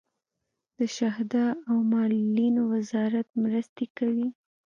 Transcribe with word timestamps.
د 0.77 0.79
شهدا 0.97 1.45
او 1.69 1.77
معلولینو 1.93 2.61
وزارت 2.73 3.27
مرستې 3.43 3.85
کوي 3.97 4.27